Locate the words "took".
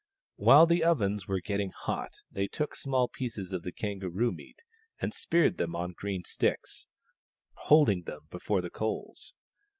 2.47-2.73